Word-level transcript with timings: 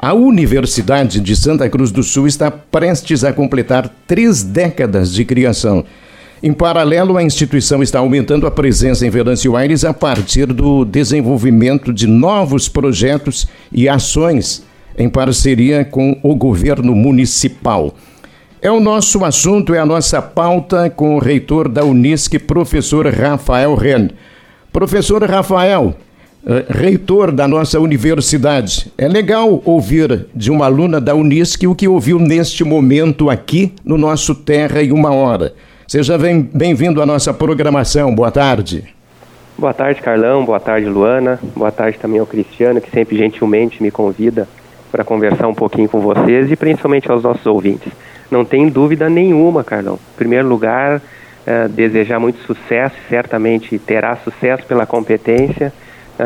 A 0.00 0.14
Universidade 0.14 1.18
de 1.18 1.34
Santa 1.34 1.68
Cruz 1.68 1.90
do 1.90 2.04
Sul 2.04 2.28
está 2.28 2.52
prestes 2.52 3.24
a 3.24 3.32
completar 3.32 3.92
três 4.06 4.44
décadas 4.44 5.12
de 5.12 5.24
criação. 5.24 5.84
Em 6.40 6.52
paralelo, 6.52 7.16
a 7.16 7.22
instituição 7.24 7.82
está 7.82 7.98
aumentando 7.98 8.46
a 8.46 8.50
presença 8.50 9.04
em 9.04 9.10
Venâncio 9.10 9.56
Aires 9.56 9.84
a 9.84 9.92
partir 9.92 10.46
do 10.46 10.84
desenvolvimento 10.84 11.92
de 11.92 12.06
novos 12.06 12.68
projetos 12.68 13.48
e 13.72 13.88
ações 13.88 14.64
em 14.96 15.08
parceria 15.08 15.84
com 15.84 16.16
o 16.22 16.32
governo 16.36 16.94
municipal. 16.94 17.92
É 18.62 18.70
o 18.70 18.78
nosso 18.78 19.24
assunto, 19.24 19.74
é 19.74 19.80
a 19.80 19.86
nossa 19.86 20.22
pauta 20.22 20.88
com 20.88 21.16
o 21.16 21.18
reitor 21.18 21.68
da 21.68 21.84
Unisc, 21.84 22.38
professor 22.46 23.04
Rafael 23.08 23.74
Ren. 23.74 24.10
Professor 24.72 25.24
Rafael, 25.24 25.96
reitor 26.66 27.30
da 27.30 27.46
nossa 27.46 27.78
universidade, 27.78 28.90
é 28.96 29.06
legal 29.06 29.60
ouvir 29.66 30.26
de 30.34 30.50
uma 30.50 30.64
aluna 30.64 30.98
da 30.98 31.14
Unisc 31.14 31.62
o 31.66 31.74
que 31.74 31.86
ouviu 31.86 32.18
neste 32.18 32.64
momento 32.64 33.28
aqui 33.28 33.74
no 33.84 33.98
nosso 33.98 34.34
Terra 34.34 34.82
em 34.82 34.90
Uma 34.90 35.12
Hora. 35.12 35.52
Seja 35.86 36.16
bem-vindo 36.16 37.02
à 37.02 37.06
nossa 37.06 37.34
programação. 37.34 38.14
Boa 38.14 38.30
tarde. 38.30 38.94
Boa 39.58 39.74
tarde, 39.74 40.00
Carlão. 40.00 40.42
Boa 40.42 40.58
tarde, 40.58 40.88
Luana. 40.88 41.38
Boa 41.54 41.70
tarde 41.70 41.98
também 41.98 42.18
ao 42.18 42.26
Cristiano, 42.26 42.80
que 42.80 42.90
sempre 42.90 43.18
gentilmente 43.18 43.82
me 43.82 43.90
convida 43.90 44.48
para 44.90 45.04
conversar 45.04 45.48
um 45.48 45.54
pouquinho 45.54 45.88
com 45.88 46.00
vocês 46.00 46.50
e 46.50 46.56
principalmente 46.56 47.10
aos 47.10 47.22
nossos 47.22 47.44
ouvintes. 47.44 47.92
Não 48.30 48.42
tem 48.42 48.70
dúvida 48.70 49.10
nenhuma, 49.10 49.62
Carlão. 49.62 49.98
Em 50.14 50.16
primeiro 50.16 50.48
lugar, 50.48 51.02
é, 51.46 51.68
desejar 51.68 52.18
muito 52.18 52.40
sucesso, 52.46 52.94
certamente 53.06 53.78
terá 53.78 54.16
sucesso 54.16 54.64
pela 54.64 54.86
competência 54.86 55.72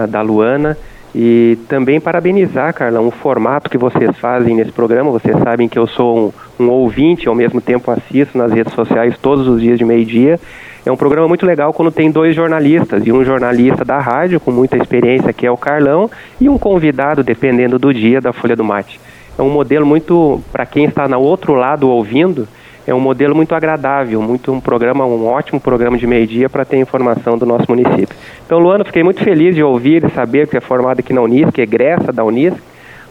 da 0.09 0.23
Luana 0.23 0.77
e 1.15 1.59
também 1.69 2.01
parabenizar, 2.01 2.73
Carlão, 2.73 3.09
o 3.09 3.11
formato 3.11 3.69
que 3.69 3.77
vocês 3.77 4.17
fazem 4.17 4.57
nesse 4.57 4.73
programa. 4.73 5.11
Vocês 5.11 5.37
sabem 5.39 5.69
que 5.69 5.79
eu 5.79 5.87
sou 5.87 6.33
um, 6.59 6.65
um 6.65 6.71
ouvinte, 6.71 7.29
ao 7.29 7.35
mesmo 7.35 7.61
tempo 7.61 7.91
assisto 7.91 8.39
nas 8.39 8.51
redes 8.51 8.73
sociais 8.73 9.17
todos 9.21 9.47
os 9.47 9.61
dias 9.61 9.79
de 9.79 9.85
meio-dia. 9.85 10.41
É 10.85 10.91
um 10.91 10.97
programa 10.97 11.29
muito 11.29 11.45
legal 11.45 11.73
quando 11.73 11.93
tem 11.93 12.11
dois 12.11 12.35
jornalistas, 12.35 13.07
e 13.07 13.13
um 13.13 13.25
jornalista 13.25 13.85
da 13.85 14.01
rádio 14.01 14.41
com 14.41 14.51
muita 14.51 14.77
experiência, 14.77 15.33
que 15.33 15.47
é 15.47 15.51
o 15.51 15.57
Carlão, 15.57 16.11
e 16.41 16.49
um 16.49 16.59
convidado, 16.59 17.23
dependendo 17.23 17.79
do 17.79 17.93
dia, 17.93 18.21
da 18.21 18.33
Folha 18.33 18.57
do 18.57 18.65
Mate. 18.65 18.99
É 19.39 19.43
um 19.43 19.51
modelo 19.51 19.87
muito, 19.87 20.41
para 20.51 20.67
quem 20.67 20.87
está 20.87 21.07
no 21.07 21.21
outro 21.21 21.55
lado 21.55 21.89
ouvindo, 21.89 22.49
é 22.87 22.95
um 22.95 23.01
modelo 23.01 23.35
muito 23.35 23.55
agradável, 23.55 24.21
muito 24.21 24.53
um 24.53 24.61
programa, 24.61 25.07
um 25.07 25.27
ótimo 25.27 25.61
programa 25.61 25.97
de 25.97 26.07
meio-dia 26.07 26.49
para 26.49 26.65
ter 26.65 26.79
informação 26.79 27.39
do 27.39 27.47
nosso 27.47 27.67
município. 27.69 28.17
Então, 28.45 28.59
Luana, 28.59 28.85
fiquei 28.85 29.03
muito 29.03 29.23
feliz 29.23 29.55
de 29.55 29.63
ouvir 29.63 30.05
e 30.05 30.11
saber 30.11 30.49
que 30.49 30.57
é 30.57 30.61
formado 30.61 31.01
aqui 31.01 31.13
na 31.13 31.23
Unisc, 31.23 31.57
egressa 31.59 32.13
da 32.13 32.25
Unisc. 32.25 32.59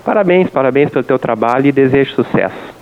Parabéns, 0.04 0.50
parabéns 0.50 0.90
pelo 0.90 1.04
teu 1.04 1.18
trabalho 1.18 1.68
e 1.68 1.72
desejo 1.72 2.16
sucesso. 2.16 2.82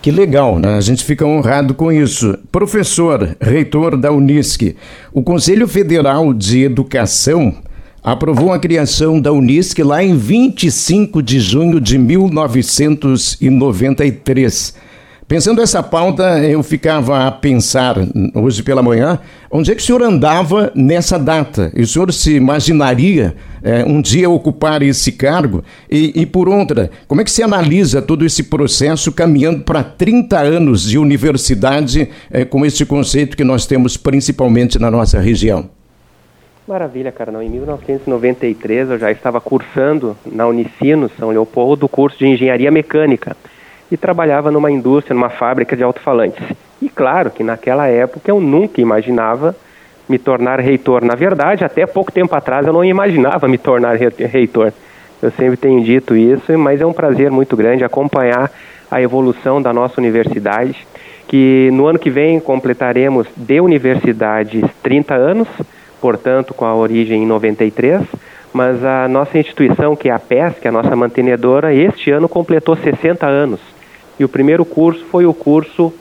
Que 0.00 0.10
legal, 0.10 0.58
né? 0.58 0.76
A 0.76 0.80
gente 0.82 1.02
fica 1.02 1.24
honrado 1.24 1.74
com 1.74 1.90
isso. 1.90 2.38
Professor, 2.52 3.34
reitor 3.40 3.96
da 3.96 4.12
Unisc, 4.12 4.76
o 5.12 5.22
Conselho 5.22 5.66
Federal 5.66 6.34
de 6.34 6.62
Educação 6.62 7.54
aprovou 8.02 8.52
a 8.52 8.58
criação 8.58 9.18
da 9.18 9.32
Unisc 9.32 9.78
lá 9.78 10.04
em 10.04 10.14
25 10.14 11.22
de 11.22 11.40
junho 11.40 11.80
de 11.80 11.96
1993. 11.96 14.83
Pensando 15.34 15.60
essa 15.60 15.82
pauta, 15.82 16.38
eu 16.44 16.62
ficava 16.62 17.26
a 17.26 17.30
pensar 17.32 17.96
hoje 18.36 18.62
pela 18.62 18.84
manhã, 18.84 19.18
onde 19.50 19.72
é 19.72 19.74
que 19.74 19.82
o 19.82 19.84
senhor 19.84 20.00
andava 20.00 20.70
nessa 20.76 21.18
data? 21.18 21.72
E 21.74 21.82
o 21.82 21.86
senhor 21.88 22.12
se 22.12 22.36
imaginaria 22.36 23.34
é, 23.60 23.84
um 23.84 24.00
dia 24.00 24.30
ocupar 24.30 24.80
esse 24.80 25.10
cargo? 25.10 25.64
E, 25.90 26.20
e, 26.22 26.24
por 26.24 26.48
outra, 26.48 26.88
como 27.08 27.20
é 27.20 27.24
que 27.24 27.32
se 27.32 27.42
analisa 27.42 28.00
todo 28.00 28.24
esse 28.24 28.44
processo 28.44 29.10
caminhando 29.10 29.64
para 29.64 29.82
30 29.82 30.38
anos 30.38 30.88
de 30.88 30.98
universidade 30.98 32.08
é, 32.30 32.44
com 32.44 32.64
esse 32.64 32.86
conceito 32.86 33.36
que 33.36 33.42
nós 33.42 33.66
temos 33.66 33.96
principalmente 33.96 34.78
na 34.78 34.88
nossa 34.88 35.18
região? 35.18 35.68
Maravilha, 36.68 37.10
cara. 37.10 37.32
Não, 37.32 37.42
em 37.42 37.50
1993 37.50 38.88
eu 38.88 38.98
já 39.00 39.10
estava 39.10 39.40
cursando 39.40 40.16
na 40.24 40.46
Unicino, 40.46 41.10
São 41.18 41.30
Leopoldo, 41.30 41.86
o 41.86 41.88
curso 41.88 42.18
de 42.18 42.26
Engenharia 42.28 42.70
Mecânica 42.70 43.36
e 43.94 43.96
trabalhava 43.96 44.50
numa 44.50 44.70
indústria, 44.70 45.14
numa 45.14 45.30
fábrica 45.30 45.76
de 45.76 45.82
alto-falantes. 45.82 46.44
E 46.82 46.88
claro 46.88 47.30
que 47.30 47.44
naquela 47.44 47.86
época 47.86 48.28
eu 48.28 48.40
nunca 48.40 48.80
imaginava 48.80 49.54
me 50.08 50.18
tornar 50.18 50.60
reitor. 50.60 51.04
Na 51.04 51.14
verdade, 51.14 51.64
até 51.64 51.86
pouco 51.86 52.10
tempo 52.10 52.34
atrás 52.34 52.66
eu 52.66 52.72
não 52.72 52.84
imaginava 52.84 53.46
me 53.46 53.56
tornar 53.56 53.96
reitor. 53.96 54.72
Eu 55.22 55.30
sempre 55.30 55.56
tenho 55.56 55.82
dito 55.82 56.16
isso, 56.16 56.58
mas 56.58 56.80
é 56.80 56.86
um 56.86 56.92
prazer 56.92 57.30
muito 57.30 57.56
grande 57.56 57.84
acompanhar 57.84 58.50
a 58.90 59.00
evolução 59.00 59.62
da 59.62 59.72
nossa 59.72 60.00
universidade, 60.00 60.86
que 61.28 61.70
no 61.72 61.86
ano 61.86 61.98
que 61.98 62.10
vem 62.10 62.38
completaremos 62.40 63.28
de 63.36 63.60
universidades 63.60 64.62
30 64.82 65.14
anos, 65.14 65.48
portanto 66.00 66.52
com 66.52 66.66
a 66.66 66.74
origem 66.74 67.22
em 67.22 67.26
93, 67.26 68.02
mas 68.52 68.84
a 68.84 69.08
nossa 69.08 69.38
instituição, 69.38 69.96
que 69.96 70.08
é 70.08 70.12
a 70.12 70.18
PES, 70.18 70.58
que 70.60 70.66
é 70.66 70.68
a 70.68 70.72
nossa 70.72 70.94
mantenedora, 70.94 71.72
este 71.72 72.10
ano 72.10 72.28
completou 72.28 72.76
60 72.76 73.24
anos 73.26 73.73
e 74.18 74.24
o 74.24 74.28
primeiro 74.28 74.64
curso 74.64 75.04
foi 75.10 75.26
o 75.26 75.34
curso 75.34 75.92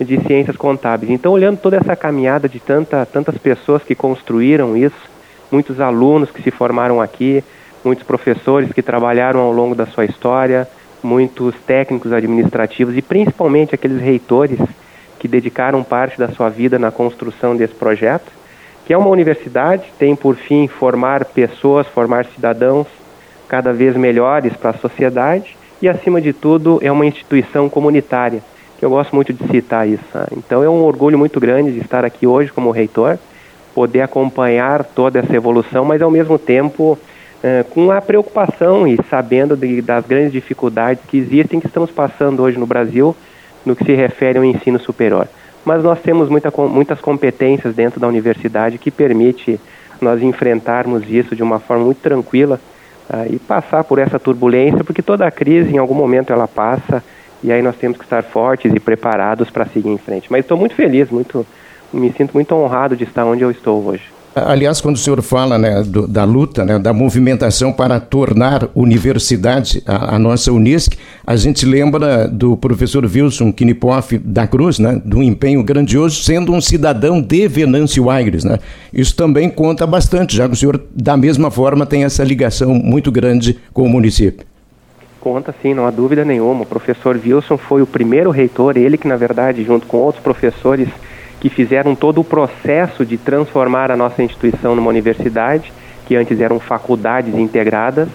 de 0.00 0.20
Ciências 0.26 0.56
Contábeis. 0.56 1.10
Então, 1.10 1.32
olhando 1.32 1.58
toda 1.58 1.76
essa 1.76 1.94
caminhada 1.94 2.48
de 2.48 2.58
tanta, 2.60 3.06
tantas 3.06 3.38
pessoas 3.38 3.82
que 3.82 3.94
construíram 3.94 4.76
isso, 4.76 5.10
muitos 5.50 5.80
alunos 5.80 6.30
que 6.30 6.42
se 6.42 6.50
formaram 6.50 7.00
aqui, 7.00 7.42
muitos 7.84 8.04
professores 8.04 8.72
que 8.72 8.82
trabalharam 8.82 9.40
ao 9.40 9.52
longo 9.52 9.74
da 9.74 9.86
sua 9.86 10.04
história, 10.04 10.68
muitos 11.02 11.54
técnicos 11.66 12.12
administrativos 12.12 12.96
e 12.96 13.02
principalmente 13.02 13.74
aqueles 13.74 14.00
reitores 14.00 14.58
que 15.18 15.28
dedicaram 15.28 15.82
parte 15.82 16.18
da 16.18 16.28
sua 16.28 16.48
vida 16.48 16.78
na 16.78 16.90
construção 16.90 17.56
desse 17.56 17.74
projeto, 17.74 18.30
que 18.86 18.92
é 18.92 18.98
uma 18.98 19.08
universidade, 19.08 19.84
tem 19.98 20.16
por 20.16 20.36
fim 20.36 20.66
formar 20.66 21.24
pessoas, 21.24 21.86
formar 21.86 22.24
cidadãos 22.26 22.86
cada 23.48 23.72
vez 23.72 23.96
melhores 23.96 24.54
para 24.54 24.70
a 24.70 24.78
sociedade 24.78 25.56
e, 25.82 25.88
acima 25.88 26.20
de 26.20 26.32
tudo, 26.32 26.78
é 26.80 26.92
uma 26.92 27.04
instituição 27.04 27.68
comunitária, 27.68 28.40
que 28.78 28.84
eu 28.84 28.90
gosto 28.90 29.12
muito 29.16 29.32
de 29.32 29.44
citar 29.48 29.88
isso. 29.88 30.04
Tá? 30.12 30.28
Então, 30.30 30.62
é 30.62 30.68
um 30.68 30.84
orgulho 30.84 31.18
muito 31.18 31.40
grande 31.40 31.72
de 31.72 31.80
estar 31.80 32.04
aqui 32.04 32.24
hoje 32.24 32.52
como 32.52 32.70
reitor, 32.70 33.18
poder 33.74 34.02
acompanhar 34.02 34.84
toda 34.84 35.18
essa 35.18 35.34
evolução, 35.34 35.84
mas, 35.84 36.00
ao 36.00 36.08
mesmo 36.08 36.38
tempo, 36.38 36.96
é, 37.42 37.64
com 37.68 37.90
a 37.90 38.00
preocupação 38.00 38.86
e 38.86 38.96
sabendo 39.10 39.56
de, 39.56 39.82
das 39.82 40.06
grandes 40.06 40.30
dificuldades 40.30 41.02
que 41.08 41.18
existem, 41.18 41.58
que 41.58 41.66
estamos 41.66 41.90
passando 41.90 42.44
hoje 42.44 42.56
no 42.56 42.66
Brasil, 42.66 43.16
no 43.66 43.74
que 43.74 43.84
se 43.84 43.92
refere 43.92 44.38
ao 44.38 44.44
ensino 44.44 44.78
superior. 44.78 45.26
Mas 45.64 45.82
nós 45.82 46.00
temos 46.00 46.28
muita, 46.28 46.52
muitas 46.68 47.00
competências 47.00 47.74
dentro 47.74 47.98
da 47.98 48.06
universidade 48.06 48.78
que 48.78 48.90
permite 48.90 49.60
nós 50.00 50.22
enfrentarmos 50.22 51.10
isso 51.10 51.34
de 51.34 51.42
uma 51.42 51.58
forma 51.58 51.84
muito 51.84 52.00
tranquila 52.00 52.60
uh, 53.12 53.32
e 53.32 53.38
passar 53.38 53.84
por 53.84 53.98
essa 53.98 54.18
turbulência, 54.18 54.82
porque 54.82 55.02
toda 55.02 55.30
crise 55.30 55.74
em 55.74 55.78
algum 55.78 55.94
momento 55.94 56.32
ela 56.32 56.48
passa 56.48 57.02
e 57.42 57.52
aí 57.52 57.60
nós 57.60 57.76
temos 57.76 57.98
que 57.98 58.04
estar 58.04 58.22
fortes 58.22 58.72
e 58.72 58.80
preparados 58.80 59.50
para 59.50 59.66
seguir 59.66 59.90
em 59.90 59.98
frente. 59.98 60.30
Mas 60.30 60.44
estou 60.44 60.56
muito 60.56 60.74
feliz, 60.74 61.10
muito, 61.10 61.46
me 61.92 62.12
sinto 62.12 62.32
muito 62.34 62.54
honrado 62.54 62.96
de 62.96 63.04
estar 63.04 63.24
onde 63.24 63.42
eu 63.42 63.50
estou 63.50 63.84
hoje. 63.84 64.04
Aliás, 64.34 64.80
quando 64.80 64.96
o 64.96 64.98
senhor 64.98 65.20
fala 65.20 65.58
né, 65.58 65.82
do, 65.82 66.06
da 66.06 66.24
luta, 66.24 66.64
né, 66.64 66.78
da 66.78 66.92
movimentação 66.94 67.70
para 67.70 68.00
tornar 68.00 68.66
universidade 68.74 69.82
a, 69.86 70.16
a, 70.16 70.18
nossa 70.18 70.50
Unisc, 70.50 70.94
a 71.26 71.36
gente 71.36 71.66
lembra 71.66 72.26
do 72.28 72.56
professor 72.56 73.04
Wilson 73.04 73.52
Knipoff 73.52 74.16
da 74.16 74.46
Cruz, 74.46 74.78
né, 74.78 75.00
do 75.04 75.22
empenho 75.22 75.62
grandioso, 75.62 76.22
sendo 76.22 76.50
um 76.52 76.62
cidadão 76.62 77.20
de 77.20 77.46
Venâncio 77.46 78.08
Aires. 78.08 78.42
Né? 78.42 78.58
Isso 78.90 79.14
também 79.14 79.50
conta 79.50 79.86
bastante, 79.86 80.34
já 80.34 80.48
que 80.48 80.54
o 80.54 80.56
senhor, 80.56 80.82
da 80.94 81.14
mesma 81.14 81.50
forma, 81.50 81.84
tem 81.84 82.04
essa 82.04 82.24
ligação 82.24 82.72
muito 82.72 83.12
grande 83.12 83.58
com 83.74 83.82
o 83.82 83.88
município. 83.88 84.46
Conta 85.20 85.54
sim, 85.60 85.74
não 85.74 85.86
há 85.86 85.90
dúvida 85.90 86.24
nenhuma. 86.24 86.62
O 86.62 86.66
professor 86.66 87.20
Wilson 87.22 87.58
foi 87.58 87.82
o 87.82 87.86
primeiro 87.86 88.30
reitor, 88.30 88.78
ele 88.78 88.96
que, 88.96 89.06
na 89.06 89.14
verdade, 89.14 89.62
junto 89.62 89.86
com 89.86 89.98
outros 89.98 90.24
professores, 90.24 90.88
que 91.42 91.50
fizeram 91.50 91.96
todo 91.96 92.20
o 92.20 92.24
processo 92.24 93.04
de 93.04 93.18
transformar 93.18 93.90
a 93.90 93.96
nossa 93.96 94.22
instituição 94.22 94.76
numa 94.76 94.88
universidade, 94.88 95.72
que 96.06 96.14
antes 96.14 96.40
eram 96.40 96.60
faculdades 96.60 97.34
integradas. 97.34 98.08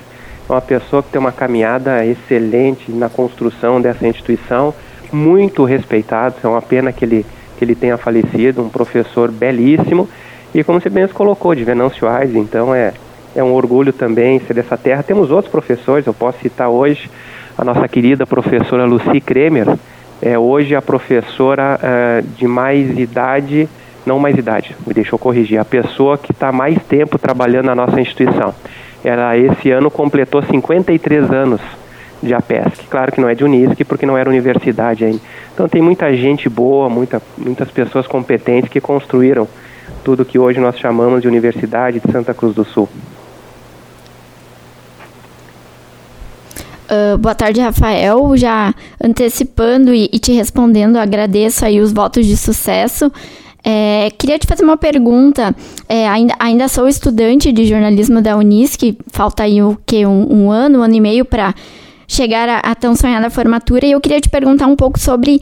É 0.49 0.53
uma 0.53 0.61
pessoa 0.61 1.03
que 1.03 1.09
tem 1.09 1.19
uma 1.19 1.33
caminhada 1.33 2.05
excelente 2.05 2.89
na 2.89 3.09
construção 3.09 3.81
dessa 3.81 4.07
instituição, 4.07 4.73
muito 5.11 5.65
respeitado. 5.65 6.35
É 6.41 6.47
uma 6.47 6.61
pena 6.61 6.93
que 6.93 7.03
ele, 7.03 7.25
que 7.57 7.65
ele 7.65 7.75
tenha 7.75 7.97
falecido, 7.97 8.63
um 8.63 8.69
professor 8.69 9.29
belíssimo. 9.29 10.07
E 10.55 10.63
como 10.63 10.79
você 10.79 10.89
mesmo 10.89 11.13
colocou, 11.13 11.53
de 11.53 11.65
Venâncio 11.65 12.07
Aires, 12.07 12.33
então 12.33 12.73
é, 12.73 12.93
é 13.35 13.43
um 13.43 13.51
orgulho 13.51 13.91
também 13.91 14.39
ser 14.39 14.53
dessa 14.53 14.77
terra. 14.77 15.03
Temos 15.03 15.31
outros 15.31 15.51
professores, 15.51 16.07
eu 16.07 16.13
posso 16.13 16.39
citar 16.39 16.69
hoje 16.69 17.11
a 17.57 17.65
nossa 17.65 17.89
querida 17.89 18.25
professora 18.25 18.85
Lucy 18.85 19.19
Kremer, 19.19 19.77
é 20.21 20.37
hoje 20.37 20.75
a 20.75 20.81
professora 20.81 21.79
uh, 21.79 22.27
de 22.35 22.47
mais 22.47 22.97
idade, 22.97 23.69
não 24.05 24.19
mais 24.19 24.37
idade, 24.37 24.75
me 24.85 24.93
deixou 24.93 25.19
corrigir, 25.19 25.59
a 25.59 25.65
pessoa 25.65 26.17
que 26.17 26.31
está 26.31 26.51
mais 26.51 26.81
tempo 26.83 27.17
trabalhando 27.17 27.65
na 27.65 27.75
nossa 27.75 27.99
instituição. 27.99 28.53
Ela 29.03 29.37
esse 29.37 29.69
ano 29.71 29.91
completou 29.91 30.41
53 30.41 31.31
anos 31.31 31.61
de 32.21 32.33
APESC. 32.33 32.87
Claro 32.89 33.11
que 33.11 33.21
não 33.21 33.29
é 33.29 33.35
de 33.35 33.43
Unisc, 33.43 33.83
porque 33.85 34.05
não 34.05 34.17
era 34.17 34.29
universidade 34.29 35.05
ainda. 35.05 35.21
Então 35.53 35.67
tem 35.67 35.81
muita 35.81 36.13
gente 36.15 36.49
boa, 36.49 36.89
muita, 36.89 37.21
muitas 37.37 37.69
pessoas 37.69 38.07
competentes 38.07 38.69
que 38.69 38.81
construíram 38.81 39.47
tudo 40.03 40.25
que 40.25 40.39
hoje 40.39 40.59
nós 40.59 40.77
chamamos 40.77 41.21
de 41.21 41.27
Universidade 41.27 41.99
de 41.99 42.11
Santa 42.11 42.33
Cruz 42.33 42.55
do 42.55 42.65
Sul. 42.65 42.89
Uh, 46.87 47.17
boa 47.17 47.35
tarde, 47.35 47.59
Rafael. 47.59 48.37
Já 48.37 48.73
antecipando 49.03 49.93
e, 49.93 50.09
e, 50.11 50.19
te 50.19 50.31
respondendo, 50.31 50.97
agradeço 50.97 51.65
aí 51.65 51.81
os 51.81 51.91
votos 51.91 52.25
de 52.25 52.37
sucesso. 52.37 53.11
É, 53.63 54.09
queria 54.17 54.39
te 54.39 54.47
fazer 54.47 54.63
uma 54.63 54.77
pergunta. 54.77 55.53
É, 55.89 56.07
ainda, 56.07 56.33
ainda 56.39 56.67
sou 56.69 56.87
estudante 56.87 57.51
de 57.51 57.65
jornalismo 57.65 58.21
da 58.21 58.37
Unisc, 58.37 58.97
falta 59.11 59.43
aí 59.43 59.61
o 59.61 59.77
que 59.85 60.05
um, 60.05 60.45
um 60.45 60.51
ano, 60.51 60.79
um 60.79 60.83
ano 60.83 60.95
e 60.95 61.01
meio 61.01 61.25
para 61.25 61.53
chegar 62.07 62.47
à 62.63 62.73
tão 62.73 62.95
sonhada 62.95 63.29
formatura 63.29 63.85
e 63.85 63.91
eu 63.91 63.99
queria 63.99 64.21
te 64.21 64.29
perguntar 64.29 64.65
um 64.65 64.77
pouco 64.77 64.97
sobre 64.97 65.41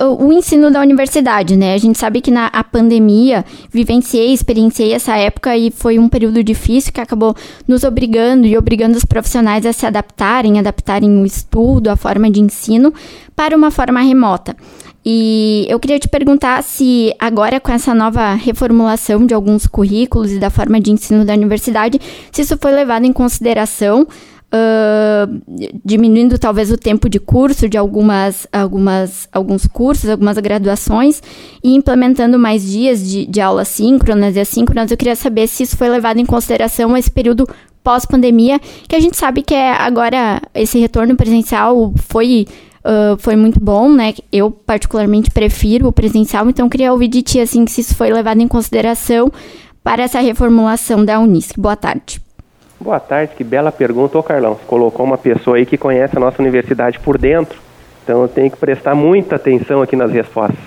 uh, 0.00 0.24
o 0.24 0.32
ensino 0.32 0.70
da 0.70 0.80
universidade, 0.80 1.54
né? 1.54 1.74
A 1.74 1.78
gente 1.78 1.98
sabe 1.98 2.22
que 2.22 2.30
na 2.30 2.50
pandemia 2.64 3.44
vivenciei, 3.70 4.32
experienciei 4.32 4.94
essa 4.94 5.16
época 5.16 5.54
e 5.54 5.70
foi 5.70 5.98
um 5.98 6.08
período 6.08 6.42
difícil 6.42 6.92
que 6.92 7.00
acabou 7.00 7.36
nos 7.68 7.84
obrigando 7.84 8.46
e 8.46 8.56
obrigando 8.56 8.96
os 8.96 9.04
profissionais 9.04 9.66
a 9.66 9.72
se 9.72 9.84
adaptarem, 9.84 10.58
adaptarem 10.58 11.20
o 11.20 11.26
estudo, 11.26 11.88
a 11.88 11.96
forma 11.96 12.30
de 12.30 12.40
ensino 12.40 12.92
para 13.34 13.54
uma 13.54 13.70
forma 13.70 14.00
remota. 14.00 14.56
E 15.08 15.64
eu 15.68 15.78
queria 15.78 16.00
te 16.00 16.08
perguntar 16.08 16.64
se 16.64 17.14
agora 17.16 17.60
com 17.60 17.70
essa 17.70 17.94
nova 17.94 18.34
reformulação 18.34 19.24
de 19.24 19.34
alguns 19.34 19.64
currículos 19.64 20.32
e 20.32 20.38
da 20.40 20.50
forma 20.50 20.80
de 20.80 20.90
ensino 20.90 21.24
da 21.24 21.32
universidade, 21.32 22.00
se 22.32 22.42
isso 22.42 22.58
foi 22.60 22.72
levado 22.72 23.04
em 23.04 23.12
consideração 23.12 24.08
Uh, 24.46 25.42
diminuindo 25.84 26.38
talvez 26.38 26.70
o 26.70 26.76
tempo 26.76 27.08
de 27.08 27.18
curso 27.18 27.68
de 27.68 27.76
algumas, 27.76 28.46
algumas, 28.52 29.28
alguns 29.32 29.66
cursos, 29.66 30.08
algumas 30.08 30.38
graduações 30.38 31.20
e 31.62 31.74
implementando 31.74 32.38
mais 32.38 32.64
dias 32.64 33.04
de, 33.04 33.26
de 33.26 33.40
aulas 33.40 33.66
síncronas 33.68 34.36
e 34.36 34.40
assíncronas. 34.40 34.90
Eu 34.90 34.96
queria 34.96 35.16
saber 35.16 35.48
se 35.48 35.64
isso 35.64 35.76
foi 35.76 35.88
levado 35.88 36.20
em 36.20 36.24
consideração 36.24 36.96
esse 36.96 37.10
período 37.10 37.46
pós-pandemia, 37.82 38.60
que 38.88 38.96
a 38.96 39.00
gente 39.00 39.16
sabe 39.16 39.42
que 39.42 39.54
é 39.54 39.72
agora 39.72 40.40
esse 40.54 40.78
retorno 40.78 41.16
presencial 41.16 41.92
foi 41.96 42.46
Uh, 42.86 43.18
foi 43.18 43.34
muito 43.34 43.58
bom, 43.58 43.90
né? 43.90 44.14
Eu 44.30 44.48
particularmente 44.48 45.28
prefiro 45.28 45.88
o 45.88 45.92
presencial, 45.92 46.48
então 46.48 46.68
queria 46.68 46.92
ouvir 46.92 47.08
de 47.08 47.20
ti 47.20 47.40
assim 47.40 47.66
se 47.66 47.80
isso 47.80 47.96
foi 47.96 48.12
levado 48.12 48.40
em 48.40 48.46
consideração 48.46 49.28
para 49.82 50.04
essa 50.04 50.20
reformulação 50.20 51.04
da 51.04 51.18
Unisc. 51.18 51.58
Boa 51.58 51.74
tarde. 51.74 52.20
Boa 52.78 53.00
tarde, 53.00 53.32
que 53.34 53.42
bela 53.42 53.72
pergunta, 53.72 54.18
ô 54.18 54.22
Carlão. 54.22 54.54
Você 54.54 54.66
colocou 54.66 55.04
uma 55.06 55.16
pessoa 55.16 55.56
aí 55.56 55.64
que 55.64 55.78
conhece 55.78 56.14
a 56.14 56.20
nossa 56.20 56.42
universidade 56.42 56.98
por 57.00 57.16
dentro, 57.16 57.58
então 58.04 58.20
eu 58.20 58.28
tenho 58.28 58.50
que 58.50 58.56
prestar 58.58 58.94
muita 58.94 59.36
atenção 59.36 59.80
aqui 59.80 59.96
nas 59.96 60.12
respostas. 60.12 60.58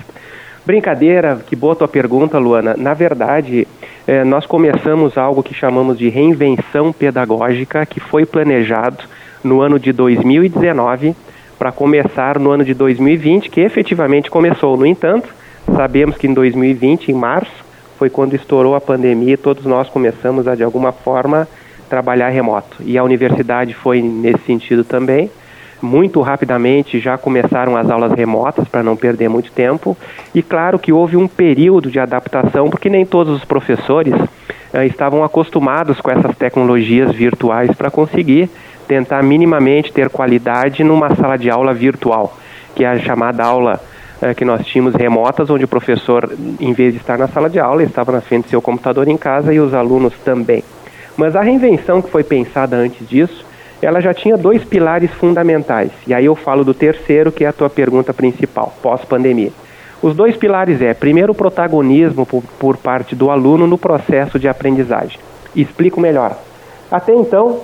Brincadeira, 0.66 1.38
que 1.46 1.54
boa 1.54 1.76
tua 1.76 1.86
pergunta, 1.86 2.36
Luana. 2.36 2.74
Na 2.76 2.94
verdade, 2.94 3.66
eh, 4.08 4.24
nós 4.24 4.44
começamos 4.44 5.16
algo 5.16 5.40
que 5.40 5.54
chamamos 5.54 5.96
de 5.96 6.08
reinvenção 6.08 6.92
pedagógica, 6.92 7.86
que 7.86 8.00
foi 8.00 8.26
planejado 8.26 9.04
no 9.42 9.60
ano 9.60 9.78
de 9.78 9.92
2019 9.92 11.14
para 11.56 11.70
começar 11.70 12.40
no 12.40 12.50
ano 12.50 12.64
de 12.64 12.74
2020, 12.74 13.48
que 13.48 13.60
efetivamente 13.60 14.28
começou. 14.28 14.76
No 14.76 14.84
entanto, 14.84 15.32
sabemos 15.76 16.16
que 16.16 16.26
em 16.26 16.34
2020, 16.34 17.12
em 17.12 17.14
março, 17.14 17.64
foi 17.96 18.10
quando 18.10 18.34
estourou 18.34 18.74
a 18.74 18.80
pandemia 18.80 19.34
e 19.34 19.36
todos 19.36 19.64
nós 19.64 19.88
começamos 19.88 20.48
a, 20.48 20.56
de 20.56 20.64
alguma 20.64 20.90
forma, 20.90 21.46
trabalhar 21.90 22.30
remoto. 22.30 22.76
E 22.80 22.96
a 22.96 23.04
universidade 23.04 23.74
foi 23.74 24.00
nesse 24.00 24.44
sentido 24.46 24.84
também. 24.84 25.28
Muito 25.82 26.20
rapidamente 26.20 27.00
já 27.00 27.18
começaram 27.18 27.76
as 27.76 27.90
aulas 27.90 28.12
remotas 28.12 28.68
para 28.68 28.82
não 28.82 28.96
perder 28.96 29.28
muito 29.28 29.50
tempo. 29.50 29.96
E 30.34 30.42
claro 30.42 30.78
que 30.78 30.92
houve 30.92 31.16
um 31.16 31.26
período 31.26 31.90
de 31.90 31.98
adaptação, 31.98 32.70
porque 32.70 32.88
nem 32.88 33.04
todos 33.04 33.34
os 33.34 33.44
professores 33.44 34.14
eh, 34.72 34.86
estavam 34.86 35.24
acostumados 35.24 36.00
com 36.00 36.10
essas 36.10 36.36
tecnologias 36.36 37.12
virtuais 37.12 37.70
para 37.76 37.90
conseguir 37.90 38.48
tentar 38.86 39.22
minimamente 39.22 39.92
ter 39.92 40.08
qualidade 40.08 40.84
numa 40.84 41.14
sala 41.14 41.36
de 41.36 41.50
aula 41.50 41.72
virtual, 41.72 42.36
que 42.74 42.84
é 42.84 42.88
a 42.88 42.98
chamada 42.98 43.42
aula 43.42 43.80
eh, 44.20 44.34
que 44.34 44.44
nós 44.44 44.66
tínhamos 44.66 44.94
remotas, 44.94 45.48
onde 45.48 45.64
o 45.64 45.68
professor, 45.68 46.30
em 46.60 46.72
vez 46.74 46.92
de 46.92 47.00
estar 47.00 47.16
na 47.16 47.26
sala 47.26 47.48
de 47.48 47.58
aula, 47.58 47.82
estava 47.82 48.12
na 48.12 48.20
frente 48.20 48.44
do 48.44 48.50
seu 48.50 48.60
computador 48.60 49.08
em 49.08 49.16
casa 49.16 49.52
e 49.52 49.58
os 49.58 49.72
alunos 49.72 50.12
também. 50.24 50.62
Mas 51.20 51.36
a 51.36 51.42
reinvenção 51.42 52.00
que 52.00 52.08
foi 52.08 52.24
pensada 52.24 52.74
antes 52.74 53.06
disso, 53.06 53.44
ela 53.82 54.00
já 54.00 54.14
tinha 54.14 54.38
dois 54.38 54.64
pilares 54.64 55.10
fundamentais. 55.10 55.90
E 56.06 56.14
aí 56.14 56.24
eu 56.24 56.34
falo 56.34 56.64
do 56.64 56.72
terceiro, 56.72 57.30
que 57.30 57.44
é 57.44 57.48
a 57.48 57.52
tua 57.52 57.68
pergunta 57.68 58.14
principal, 58.14 58.74
pós-pandemia. 58.80 59.52
Os 60.00 60.16
dois 60.16 60.34
pilares 60.34 60.80
é, 60.80 60.94
primeiro, 60.94 61.32
o 61.32 61.34
protagonismo 61.34 62.24
por, 62.24 62.42
por 62.58 62.78
parte 62.78 63.14
do 63.14 63.30
aluno 63.30 63.66
no 63.66 63.76
processo 63.76 64.38
de 64.38 64.48
aprendizagem. 64.48 65.18
Explico 65.54 66.00
melhor. 66.00 66.38
Até 66.90 67.14
então, 67.14 67.60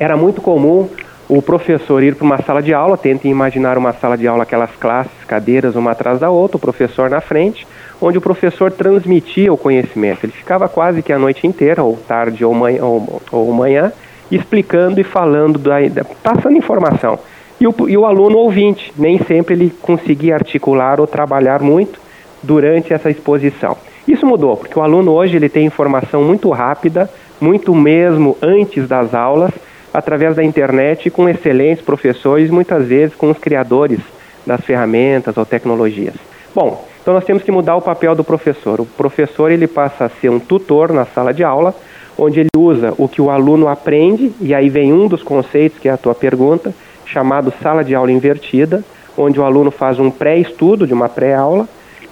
era 0.00 0.16
muito 0.16 0.40
comum 0.40 0.88
o 1.28 1.42
professor 1.42 2.02
ir 2.02 2.14
para 2.14 2.24
uma 2.24 2.40
sala 2.40 2.62
de 2.62 2.72
aula, 2.72 2.96
tentem 2.96 3.30
imaginar 3.30 3.76
uma 3.76 3.92
sala 3.92 4.16
de 4.16 4.26
aula, 4.26 4.44
aquelas 4.44 4.74
classes, 4.76 5.12
cadeiras 5.26 5.76
uma 5.76 5.90
atrás 5.90 6.20
da 6.20 6.30
outra, 6.30 6.56
o 6.56 6.60
professor 6.60 7.10
na 7.10 7.20
frente, 7.20 7.66
onde 8.00 8.18
o 8.18 8.20
professor 8.20 8.70
transmitia 8.70 9.52
o 9.52 9.56
conhecimento. 9.56 10.24
Ele 10.24 10.32
ficava 10.32 10.68
quase 10.68 11.02
que 11.02 11.12
a 11.12 11.18
noite 11.18 11.46
inteira, 11.46 11.82
ou 11.82 11.96
tarde 11.96 12.44
ou 12.44 12.54
manhã, 12.54 12.84
ou, 12.84 13.22
ou 13.32 13.52
manhã 13.52 13.92
explicando 14.30 15.00
e 15.00 15.04
falando, 15.04 15.58
da, 15.58 15.76
passando 16.22 16.56
informação. 16.56 17.18
E 17.60 17.66
o, 17.66 17.74
e 17.88 17.96
o 17.96 18.04
aluno 18.04 18.38
ouvinte, 18.38 18.92
nem 18.96 19.18
sempre 19.18 19.54
ele 19.54 19.72
conseguia 19.82 20.34
articular 20.34 21.00
ou 21.00 21.06
trabalhar 21.06 21.60
muito 21.60 21.98
durante 22.42 22.92
essa 22.92 23.10
exposição. 23.10 23.76
Isso 24.06 24.24
mudou, 24.24 24.56
porque 24.56 24.78
o 24.78 24.82
aluno 24.82 25.12
hoje 25.12 25.36
ele 25.36 25.48
tem 25.48 25.66
informação 25.66 26.22
muito 26.22 26.48
rápida, 26.50 27.10
muito 27.40 27.74
mesmo 27.74 28.36
antes 28.40 28.86
das 28.88 29.14
aulas, 29.14 29.52
através 29.92 30.36
da 30.36 30.44
internet, 30.44 31.10
com 31.10 31.28
excelentes 31.28 31.84
professores, 31.84 32.50
muitas 32.50 32.86
vezes 32.86 33.14
com 33.14 33.30
os 33.30 33.38
criadores 33.38 34.00
das 34.46 34.60
ferramentas 34.60 35.36
ou 35.36 35.44
tecnologias. 35.44 36.14
Bom, 36.54 36.87
então 37.08 37.14
nós 37.14 37.24
temos 37.24 37.42
que 37.42 37.50
mudar 37.50 37.74
o 37.74 37.80
papel 37.80 38.14
do 38.14 38.22
professor. 38.22 38.82
O 38.82 38.84
professor 38.84 39.50
ele 39.50 39.66
passa 39.66 40.04
a 40.04 40.08
ser 40.10 40.28
um 40.28 40.38
tutor 40.38 40.92
na 40.92 41.06
sala 41.06 41.32
de 41.32 41.42
aula, 41.42 41.74
onde 42.18 42.38
ele 42.38 42.50
usa 42.54 42.92
o 42.98 43.08
que 43.08 43.22
o 43.22 43.30
aluno 43.30 43.66
aprende, 43.66 44.30
e 44.38 44.54
aí 44.54 44.68
vem 44.68 44.92
um 44.92 45.08
dos 45.08 45.22
conceitos 45.22 45.78
que 45.78 45.88
é 45.88 45.92
a 45.92 45.96
tua 45.96 46.14
pergunta, 46.14 46.74
chamado 47.06 47.50
sala 47.62 47.82
de 47.82 47.94
aula 47.94 48.12
invertida, 48.12 48.84
onde 49.16 49.40
o 49.40 49.42
aluno 49.42 49.70
faz 49.70 49.98
um 49.98 50.10
pré-estudo 50.10 50.86
de 50.86 50.92
uma 50.92 51.08
pré-aula, 51.08 51.66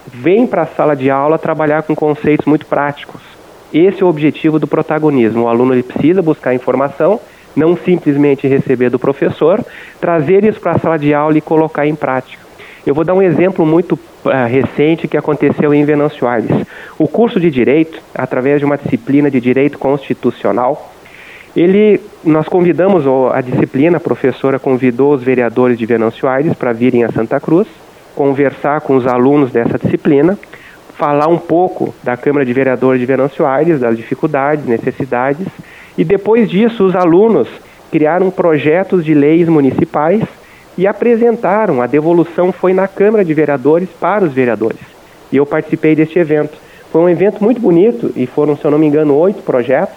vem 0.07 0.47
para 0.47 0.63
a 0.63 0.65
sala 0.65 0.95
de 0.95 1.11
aula 1.11 1.37
trabalhar 1.37 1.83
com 1.83 1.93
conceitos 1.93 2.47
muito 2.47 2.65
práticos. 2.65 3.21
Esse 3.71 4.01
é 4.01 4.03
o 4.03 4.09
objetivo 4.09 4.57
do 4.57 4.65
protagonismo. 4.65 5.43
O 5.43 5.47
aluno 5.47 5.75
ele 5.75 5.83
precisa 5.83 6.23
buscar 6.23 6.55
informação, 6.55 7.19
não 7.55 7.77
simplesmente 7.77 8.47
receber 8.47 8.89
do 8.89 8.97
professor, 8.97 9.63
trazer 10.01 10.43
isso 10.43 10.59
para 10.59 10.71
a 10.71 10.79
sala 10.79 10.97
de 10.97 11.13
aula 11.13 11.37
e 11.37 11.41
colocar 11.41 11.85
em 11.85 11.93
prática. 11.93 12.46
Eu 12.87 12.95
vou 12.95 13.03
dar 13.03 13.13
um 13.13 13.21
exemplo 13.21 13.65
muito 13.65 13.95
uh, 13.95 14.29
recente 14.47 15.09
que 15.09 15.17
aconteceu 15.17 15.73
em 15.73 15.83
Venâncio 15.83 16.25
Aires. 16.25 16.49
O 16.97 17.05
curso 17.05 17.37
de 17.37 17.51
Direito, 17.51 17.99
através 18.15 18.59
de 18.59 18.65
uma 18.65 18.77
disciplina 18.77 19.29
de 19.29 19.41
Direito 19.41 19.77
Constitucional, 19.77 20.93
ele, 21.53 21.99
nós 22.23 22.47
convidamos 22.47 23.03
a 23.33 23.41
disciplina, 23.41 23.97
a 23.97 23.99
professora 23.99 24.57
convidou 24.57 25.13
os 25.13 25.21
vereadores 25.21 25.77
de 25.77 25.85
Venâncio 25.85 26.29
Aires 26.29 26.53
para 26.53 26.71
virem 26.71 27.03
a 27.03 27.11
Santa 27.11 27.41
Cruz, 27.41 27.67
conversar 28.15 28.79
com 28.79 28.95
os 28.95 29.05
alunos 29.05 29.51
dessa 29.51 29.77
disciplina, 29.77 30.39
falar 30.97 31.27
um 31.27 31.37
pouco 31.37 31.93
da 32.01 32.15
Câmara 32.15 32.45
de 32.45 32.53
Vereadores 32.53 33.01
de 33.01 33.05
Venâncio 33.05 33.45
Aires, 33.45 33.81
das 33.81 33.97
dificuldades, 33.97 34.65
necessidades, 34.65 35.45
e 35.97 36.05
depois 36.05 36.49
disso 36.49 36.85
os 36.85 36.95
alunos 36.95 37.49
criaram 37.91 38.31
projetos 38.31 39.03
de 39.03 39.13
leis 39.13 39.49
municipais 39.49 40.23
e 40.77 40.85
apresentaram. 40.85 41.81
A 41.81 41.87
devolução 41.87 42.51
foi 42.51 42.73
na 42.73 42.87
Câmara 42.87 43.25
de 43.25 43.33
Vereadores 43.33 43.89
para 43.99 44.23
os 44.23 44.33
vereadores. 44.33 44.79
E 45.31 45.37
eu 45.37 45.45
participei 45.45 45.95
deste 45.95 46.19
evento. 46.19 46.57
Foi 46.91 47.01
um 47.01 47.09
evento 47.09 47.43
muito 47.43 47.59
bonito 47.59 48.11
e 48.15 48.25
foram, 48.25 48.55
se 48.55 48.63
eu 48.63 48.71
não 48.71 48.77
me 48.77 48.87
engano, 48.87 49.15
oito 49.15 49.41
projetos. 49.41 49.95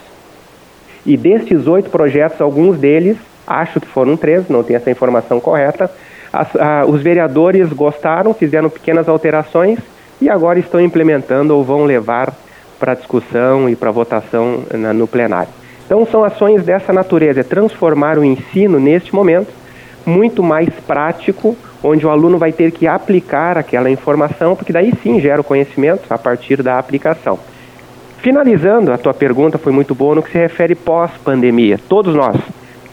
E 1.04 1.16
destes 1.16 1.66
oito 1.66 1.90
projetos, 1.90 2.40
alguns 2.40 2.78
deles, 2.78 3.16
acho 3.46 3.80
que 3.80 3.86
foram 3.86 4.16
três, 4.16 4.48
não 4.48 4.62
tenho 4.62 4.76
essa 4.76 4.90
informação 4.90 5.40
correta, 5.40 5.90
as, 6.32 6.54
a, 6.56 6.84
os 6.86 7.02
vereadores 7.02 7.72
gostaram, 7.72 8.34
fizeram 8.34 8.68
pequenas 8.68 9.08
alterações 9.08 9.78
e 10.20 10.28
agora 10.28 10.58
estão 10.58 10.80
implementando 10.80 11.56
ou 11.56 11.64
vão 11.64 11.84
levar 11.84 12.34
para 12.78 12.94
discussão 12.94 13.68
e 13.68 13.74
para 13.74 13.90
votação 13.90 14.62
na, 14.72 14.92
no 14.92 15.06
plenário. 15.06 15.52
Então 15.86 16.06
são 16.06 16.22
ações 16.22 16.62
dessa 16.62 16.92
natureza, 16.92 17.40
é 17.40 17.42
transformar 17.42 18.18
o 18.18 18.24
ensino 18.24 18.78
neste 18.78 19.14
momento 19.14 19.59
muito 20.04 20.42
mais 20.42 20.68
prático, 20.86 21.56
onde 21.82 22.06
o 22.06 22.10
aluno 22.10 22.38
vai 22.38 22.52
ter 22.52 22.70
que 22.72 22.86
aplicar 22.86 23.56
aquela 23.56 23.90
informação, 23.90 24.56
porque 24.56 24.72
daí 24.72 24.92
sim 25.02 25.20
gera 25.20 25.40
o 25.40 25.44
conhecimento 25.44 26.02
a 26.10 26.18
partir 26.18 26.62
da 26.62 26.78
aplicação. 26.78 27.38
Finalizando, 28.18 28.92
a 28.92 28.98
tua 28.98 29.14
pergunta 29.14 29.56
foi 29.56 29.72
muito 29.72 29.94
boa 29.94 30.14
no 30.14 30.22
que 30.22 30.30
se 30.30 30.38
refere 30.38 30.74
pós-pandemia. 30.74 31.78
Todos 31.88 32.14
nós 32.14 32.36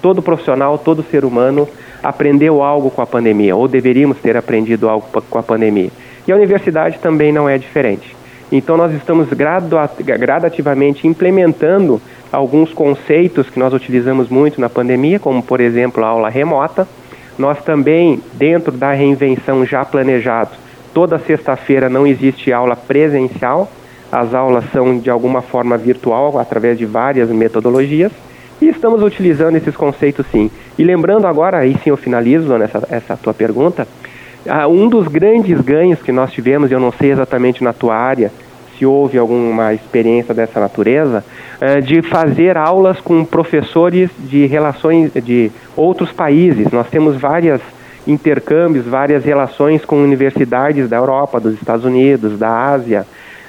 todo 0.01 0.21
profissional, 0.21 0.77
todo 0.77 1.03
ser 1.03 1.25
humano 1.25 1.67
aprendeu 2.03 2.61
algo 2.63 2.89
com 2.89 3.01
a 3.01 3.05
pandemia, 3.05 3.55
ou 3.55 3.67
deveríamos 3.67 4.17
ter 4.19 4.37
aprendido 4.37 4.87
algo 4.87 5.05
com 5.29 5.37
a 5.37 5.43
pandemia. 5.43 5.89
E 6.27 6.31
a 6.31 6.35
universidade 6.35 6.99
também 6.99 7.31
não 7.31 7.49
é 7.49 7.57
diferente. 7.57 8.15
Então, 8.51 8.77
nós 8.77 8.93
estamos 8.93 9.27
gradativamente 9.33 11.05
implementando 11.05 12.01
alguns 12.31 12.73
conceitos 12.73 13.49
que 13.49 13.59
nós 13.59 13.73
utilizamos 13.73 14.29
muito 14.29 14.59
na 14.59 14.69
pandemia, 14.69 15.19
como, 15.19 15.41
por 15.41 15.59
exemplo, 15.59 16.03
a 16.03 16.07
aula 16.07 16.29
remota. 16.29 16.87
Nós 17.37 17.63
também, 17.63 18.21
dentro 18.33 18.71
da 18.71 18.91
reinvenção 18.93 19.65
já 19.65 19.85
planejado, 19.85 20.51
toda 20.93 21.19
sexta-feira 21.19 21.89
não 21.89 22.07
existe 22.07 22.51
aula 22.51 22.75
presencial, 22.75 23.71
as 24.11 24.33
aulas 24.33 24.65
são 24.71 24.97
de 24.97 25.09
alguma 25.09 25.41
forma 25.41 25.77
virtual, 25.77 26.39
através 26.39 26.77
de 26.77 26.85
várias 26.85 27.29
metodologias. 27.29 28.11
E 28.59 28.67
estamos 28.69 29.03
utilizando 29.03 29.55
esses 29.55 29.75
conceitos 29.75 30.25
sim. 30.31 30.49
E 30.77 30.83
lembrando 30.83 31.27
agora, 31.27 31.59
aí 31.59 31.75
sim 31.83 31.91
eu 31.91 31.97
finalizo 31.97 32.57
nessa 32.57 32.81
essa 32.89 33.15
tua 33.15 33.33
pergunta, 33.33 33.87
uh, 34.45 34.67
um 34.67 34.87
dos 34.89 35.07
grandes 35.07 35.61
ganhos 35.61 36.01
que 36.01 36.11
nós 36.11 36.31
tivemos, 36.31 36.71
eu 36.71 36.79
não 36.79 36.91
sei 36.91 37.11
exatamente 37.11 37.63
na 37.63 37.73
tua 37.73 37.95
área, 37.95 38.31
se 38.77 38.85
houve 38.85 39.17
alguma 39.17 39.73
experiência 39.73 40.33
dessa 40.33 40.59
natureza, 40.59 41.23
uh, 41.61 41.81
de 41.81 42.01
fazer 42.01 42.57
aulas 42.57 42.99
com 42.99 43.25
professores 43.25 44.09
de 44.19 44.45
relações 44.45 45.11
de 45.13 45.51
outros 45.75 46.11
países. 46.11 46.71
Nós 46.71 46.87
temos 46.89 47.15
várias 47.17 47.61
intercâmbios, 48.05 48.85
várias 48.85 49.25
relações 49.25 49.83
com 49.83 50.01
universidades 50.01 50.89
da 50.89 50.97
Europa, 50.97 51.39
dos 51.39 51.55
Estados 51.55 51.85
Unidos, 51.85 52.39
da 52.39 52.71
Ásia, 52.71 53.05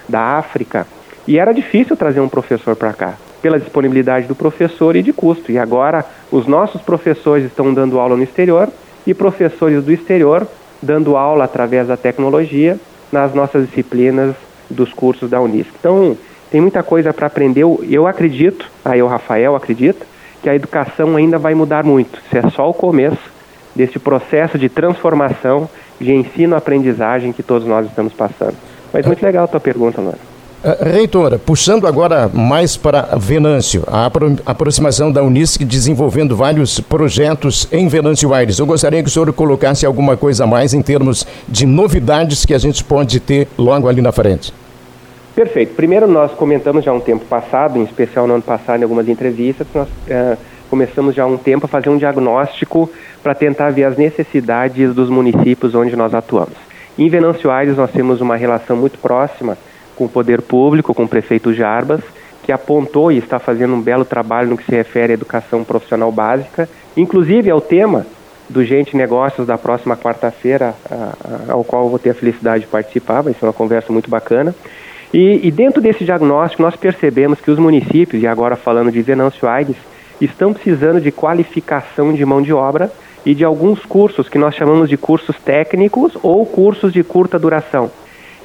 da 0.08 0.20
África. 0.20 0.87
E 1.26 1.38
era 1.38 1.52
difícil 1.52 1.97
trazer 1.97 2.20
um 2.20 2.28
professor 2.28 2.75
para 2.75 2.92
cá 2.92 3.14
pela 3.40 3.58
disponibilidade 3.58 4.26
do 4.26 4.35
professor 4.35 4.97
e 4.97 5.02
de 5.02 5.12
custo. 5.12 5.52
E 5.52 5.58
agora 5.58 6.04
os 6.30 6.47
nossos 6.47 6.80
professores 6.82 7.44
estão 7.44 7.73
dando 7.73 8.00
aula 8.00 8.16
no 8.16 8.23
exterior 8.23 8.68
e 9.06 9.14
professores 9.14 9.85
do 9.85 9.92
exterior 9.92 10.47
dando 10.82 11.16
aula 11.16 11.44
através 11.44 11.88
da 11.88 11.97
tecnologia 11.97 12.78
nas 13.11 13.35
nossas 13.35 13.66
disciplinas 13.66 14.35
dos 14.71 14.93
cursos 14.93 15.31
da 15.31 15.41
Unisc. 15.41 15.71
Então, 15.79 16.17
tem 16.51 16.61
muita 16.61 16.83
coisa 16.83 17.13
para 17.13 17.27
aprender. 17.27 17.65
Eu 17.89 18.07
acredito, 18.07 18.71
aí 18.85 19.03
o 19.03 19.07
Rafael 19.07 19.55
acredita, 19.55 20.07
que 20.43 20.49
a 20.49 20.55
educação 20.55 21.17
ainda 21.17 21.39
vai 21.39 21.55
mudar 21.55 21.85
muito. 21.85 22.21
Isso 22.25 22.39
é 22.39 22.51
só 22.51 22.69
o 22.69 22.75
começo 22.75 23.31
desse 23.75 23.99
processo 23.99 24.59
de 24.59 24.69
transformação, 24.69 25.69
de 26.01 26.13
ensino-aprendizagem 26.13 27.33
que 27.33 27.43
todos 27.43 27.67
nós 27.67 27.87
estamos 27.87 28.13
passando. 28.13 28.57
Mas 28.93 29.05
muito 29.05 29.23
legal 29.23 29.45
a 29.45 29.49
tua 29.49 29.61
pergunta, 29.61 30.01
Luana. 30.01 30.38
Uh, 30.59 30.85
reitora, 30.85 31.38
puxando 31.38 31.87
agora 31.87 32.29
mais 32.35 32.77
para 32.77 33.17
Venâncio, 33.17 33.85
a 33.87 34.07
apro 34.07 34.37
aproximação 34.45 35.12
da 35.12 35.23
Unisc 35.23 35.65
desenvolvendo 35.65 36.35
vários 36.35 36.81
projetos 36.81 37.69
em 37.71 37.87
Venâncio 37.87 38.35
Aires. 38.35 38.59
Eu 38.59 38.67
gostaria 38.67 39.00
que 39.00 39.09
o 39.09 39.12
senhor 39.12 39.33
colocasse 39.33 39.87
alguma 39.87 40.17
coisa 40.17 40.43
a 40.43 40.47
mais 40.49 40.75
em 40.75 40.83
termos 40.83 41.25
de 41.49 41.65
novidades 41.65 42.45
que 42.45 42.53
a 42.53 42.59
gente 42.59 42.83
pode 42.83 43.21
ter 43.21 43.47
logo 43.57 43.87
ali 43.87 44.03
na 44.03 44.11
frente. 44.11 44.53
Perfeito. 45.33 45.77
Primeiro, 45.77 46.09
nós 46.09 46.33
comentamos 46.33 46.85
já 46.85 46.93
um 46.93 46.99
tempo 46.99 47.25
passado, 47.27 47.79
em 47.79 47.85
especial 47.85 48.27
no 48.27 48.35
ano 48.35 48.43
passado, 48.43 48.81
em 48.81 48.83
algumas 48.83 49.09
entrevistas, 49.09 49.65
nós 49.73 49.87
uh, 49.87 50.37
começamos 50.69 51.15
já 51.15 51.23
há 51.23 51.27
um 51.27 51.37
tempo 51.37 51.67
a 51.67 51.69
fazer 51.69 51.88
um 51.88 51.97
diagnóstico 51.97 52.91
para 53.23 53.33
tentar 53.33 53.71
ver 53.71 53.85
as 53.85 53.97
necessidades 53.97 54.93
dos 54.93 55.09
municípios 55.09 55.77
onde 55.77 55.95
nós 55.95 56.12
atuamos. 56.12 56.55
Em 56.99 57.09
Venâncio 57.09 57.49
Aires, 57.49 57.77
nós 57.77 57.93
temos 57.93 58.21
uma 58.21 58.35
relação 58.35 58.77
muito 58.77 58.99
próxima 58.99 59.57
com 59.99 60.05
o 60.05 60.09
poder 60.09 60.40
público, 60.40 60.95
com 60.95 61.02
o 61.02 61.09
prefeito 61.09 61.52
Jarbas, 61.52 62.00
que 62.45 62.52
apontou 62.52 63.11
e 63.11 63.19
está 63.19 63.40
fazendo 63.40 63.75
um 63.75 63.81
belo 63.81 64.05
trabalho 64.05 64.49
no 64.49 64.57
que 64.57 64.64
se 64.64 64.71
refere 64.71 65.12
à 65.12 65.14
educação 65.14 65.64
profissional 65.64 66.12
básica. 66.12 66.69
Inclusive, 66.97 67.50
é 67.50 67.55
o 67.55 67.61
tema 67.61 68.07
do 68.49 68.64
Gente 68.64 68.97
Negócios 68.97 69.47
da 69.47 69.59
próxima 69.59 69.97
quarta-feira, 69.97 70.73
ao 71.49 71.64
qual 71.64 71.85
eu 71.85 71.90
vou 71.90 71.99
ter 71.99 72.11
a 72.11 72.14
felicidade 72.14 72.61
de 72.61 72.71
participar, 72.71 73.23
vai 73.23 73.35
ser 73.35 73.45
uma 73.45 73.52
conversa 73.52 73.93
muito 73.93 74.09
bacana. 74.09 74.55
E, 75.12 75.47
e, 75.47 75.50
dentro 75.50 75.83
desse 75.83 76.05
diagnóstico, 76.05 76.62
nós 76.62 76.76
percebemos 76.76 77.40
que 77.40 77.50
os 77.50 77.59
municípios, 77.59 78.23
e 78.23 78.26
agora 78.26 78.57
falando 78.57 78.93
de 78.93 79.02
Venâncio 79.02 79.49
Aires, 79.49 79.76
estão 80.21 80.52
precisando 80.52 81.00
de 81.00 81.11
qualificação 81.11 82.12
de 82.12 82.25
mão 82.25 82.40
de 82.40 82.52
obra 82.52 82.90
e 83.26 83.35
de 83.35 83.45
alguns 83.45 83.85
cursos 83.85 84.28
que 84.28 84.38
nós 84.38 84.55
chamamos 84.55 84.88
de 84.88 84.97
cursos 84.97 85.37
técnicos 85.40 86.17
ou 86.23 86.47
cursos 86.47 86.93
de 86.93 87.02
curta 87.02 87.38
duração 87.38 87.90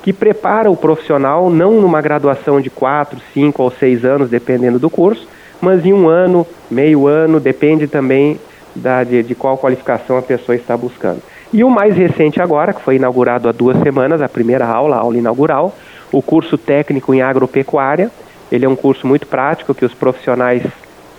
que 0.03 0.12
prepara 0.12 0.69
o 0.69 0.75
profissional 0.75 1.50
não 1.50 1.79
numa 1.79 2.01
graduação 2.01 2.60
de 2.60 2.69
quatro, 2.69 3.19
cinco 3.33 3.63
ou 3.63 3.72
seis 3.72 4.03
anos, 4.03 4.29
dependendo 4.29 4.77
do 4.77 4.89
curso, 4.89 5.25
mas 5.62 5.86
em 5.86 5.93
um 5.93 6.10
ano, 6.10 6.45
meio 6.69 7.07
ano, 7.07 7.39
depende 7.39 7.88
também 7.88 8.38
da, 8.75 9.03
de, 9.03 9.24
de 9.24 9.33
qual 9.33 9.57
qualificação 9.57 10.17
a 10.17 10.22
pessoa 10.22 10.57
está 10.57 10.75
buscando. 10.75 11.22
E 11.53 11.63
o 11.63 11.69
mais 11.69 11.95
recente 11.95 12.41
agora, 12.41 12.74
que 12.74 12.81
foi 12.81 12.98
inaugurado 12.98 13.48
há 13.48 13.53
duas 13.53 13.81
semanas, 13.81 14.22
a 14.22 14.27
primeira 14.27 14.65
aula, 14.65 14.98
a 14.98 15.00
aula 15.00 15.17
inaugural, 15.17 15.74
o 16.12 16.22
curso 16.22 16.57
técnico 16.57 17.13
em 17.13 17.22
agropecuária. 17.22 18.12
Ele 18.51 18.65
é 18.65 18.69
um 18.69 18.75
curso 18.75 19.07
muito 19.07 19.25
prático 19.25 19.74
que 19.74 19.86
os 19.86 19.93
profissionais, 19.93 20.63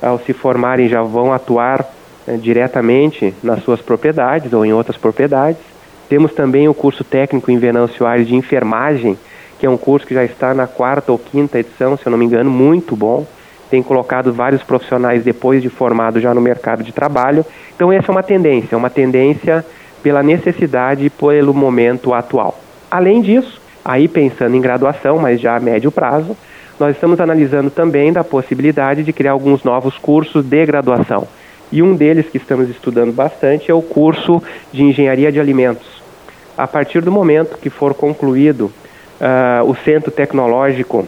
ao 0.02 0.18
se 0.18 0.34
formarem, 0.34 0.88
já 0.88 1.02
vão 1.02 1.32
atuar 1.32 1.86
eh, 2.28 2.36
diretamente 2.36 3.34
nas 3.42 3.62
suas 3.62 3.80
propriedades 3.80 4.52
ou 4.52 4.64
em 4.66 4.74
outras 4.74 4.98
propriedades. 4.98 5.73
Temos 6.08 6.32
também 6.32 6.68
o 6.68 6.74
curso 6.74 7.02
técnico 7.02 7.50
em 7.50 7.58
Venâncio 7.58 8.06
Aires 8.06 8.28
de 8.28 8.34
enfermagem, 8.34 9.18
que 9.58 9.66
é 9.66 9.70
um 9.70 9.76
curso 9.76 10.06
que 10.06 10.14
já 10.14 10.24
está 10.24 10.52
na 10.52 10.66
quarta 10.66 11.12
ou 11.12 11.18
quinta 11.18 11.58
edição, 11.58 11.96
se 11.96 12.06
eu 12.06 12.10
não 12.10 12.18
me 12.18 12.24
engano, 12.24 12.50
muito 12.50 12.94
bom. 12.94 13.26
Tem 13.70 13.82
colocado 13.82 14.32
vários 14.32 14.62
profissionais 14.62 15.24
depois 15.24 15.62
de 15.62 15.68
formado 15.68 16.20
já 16.20 16.34
no 16.34 16.40
mercado 16.40 16.82
de 16.82 16.92
trabalho. 16.92 17.44
Então 17.74 17.90
essa 17.90 18.10
é 18.10 18.12
uma 18.12 18.22
tendência, 18.22 18.76
uma 18.76 18.90
tendência 18.90 19.64
pela 20.02 20.22
necessidade 20.22 21.06
e 21.06 21.10
pelo 21.10 21.54
momento 21.54 22.12
atual. 22.12 22.58
Além 22.90 23.22
disso, 23.22 23.60
aí 23.84 24.06
pensando 24.06 24.54
em 24.54 24.60
graduação, 24.60 25.18
mas 25.18 25.40
já 25.40 25.56
a 25.56 25.60
médio 25.60 25.90
prazo, 25.90 26.36
nós 26.78 26.94
estamos 26.94 27.20
analisando 27.20 27.70
também 27.70 28.12
da 28.12 28.22
possibilidade 28.22 29.02
de 29.02 29.12
criar 29.12 29.32
alguns 29.32 29.64
novos 29.64 29.96
cursos 29.96 30.44
de 30.44 30.66
graduação. 30.66 31.26
E 31.74 31.82
um 31.82 31.94
deles 31.94 32.26
que 32.30 32.38
estamos 32.38 32.70
estudando 32.70 33.12
bastante 33.12 33.70
é 33.70 33.74
o 33.74 33.82
curso 33.82 34.40
de 34.72 34.82
Engenharia 34.84 35.30
de 35.32 35.40
Alimentos 35.40 36.04
a 36.56 36.68
partir 36.68 37.02
do 37.02 37.10
momento 37.10 37.58
que 37.58 37.68
for 37.68 37.94
concluído 37.94 38.70
uh, 39.20 39.68
o 39.68 39.74
centro 39.74 40.12
tecnológico, 40.12 41.04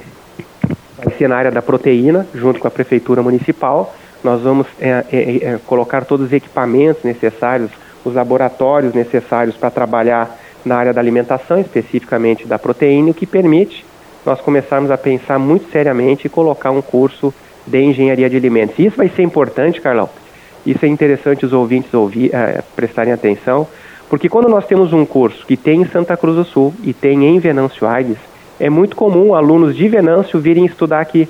na 1.21 1.37
área 1.37 1.53
da 1.53 1.63
proteína, 1.63 2.27
junto 2.35 2.59
com 2.59 2.67
a 2.67 2.71
prefeitura 2.71 3.23
municipal, 3.23 3.95
nós 4.25 4.43
vamos 4.43 4.67
é, 4.81 5.05
é, 5.13 5.19
é, 5.19 5.59
colocar 5.65 6.05
todos 6.05 6.27
os 6.27 6.33
equipamentos 6.33 7.05
necessários, 7.05 7.71
os 8.05 8.15
laboratórios 8.15 8.93
necessários 8.93 9.57
para 9.57 9.71
trabalhar 9.71 10.37
na 10.65 10.77
área 10.77 10.93
da 10.93 11.01
alimentação, 11.01 11.61
especificamente 11.61 12.45
da 12.45 12.59
proteína, 12.59 13.13
o 13.13 13.15
que 13.15 13.25
permite 13.25 13.87
nós 14.25 14.41
começarmos 14.41 14.91
a 14.91 14.99
pensar 14.99 15.39
muito 15.39 15.71
seriamente 15.71 16.27
e 16.27 16.31
colocar 16.31 16.73
um 16.73 16.83
curso 16.83 17.33
de 17.65 17.81
engenharia 17.81 18.29
de 18.29 18.37
alimentos. 18.37 18.77
E 18.79 18.87
isso 18.87 18.97
vai 18.97 19.09
ser 19.09 19.23
importante, 19.23 19.81
Carlão. 19.81 20.11
Isso 20.67 20.85
é 20.85 20.89
interessante 20.89 21.47
os 21.47 21.53
ouvintes 21.53 21.95
ouvir, 21.95 22.31
uh, 22.31 22.63
prestarem 22.75 23.13
atenção, 23.13 23.69
porque 24.11 24.29
quando 24.29 24.49
nós 24.49 24.67
temos 24.67 24.93
um 24.93 25.07
curso 25.07 25.47
que 25.47 25.57
tem 25.57 25.83
em 25.83 25.87
Santa 25.87 26.17
Cruz 26.17 26.37
do 26.37 26.45
Sul 26.45 26.75
e 26.83 26.93
tem 26.93 27.25
em 27.25 27.39
Venâncio 27.39 27.87
Aires, 27.87 28.19
é 28.59 28.69
muito 28.69 28.97
comum 28.97 29.35
alunos 29.35 29.77
de 29.77 29.89
Venâncio 29.89 30.41
virem 30.41 30.65
estudar 30.65 31.01
aqui, 31.01 31.29